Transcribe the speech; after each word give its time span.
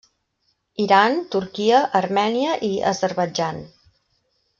Iran, 0.85 1.17
Turquia, 1.35 1.81
Armènia 1.99 2.55
i 2.71 2.71
Azerbaidjan. 2.93 3.61